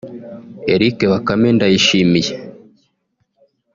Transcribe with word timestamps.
Eric 0.73 0.97
Bakame 1.11 1.47
Ndayishimiye 1.55 2.33